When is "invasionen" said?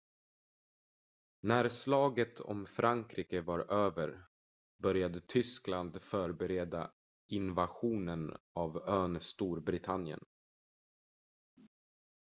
7.29-8.37